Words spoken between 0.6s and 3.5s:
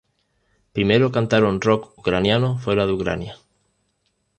Primero cantaron rock ucraniano fuera de Ucrania.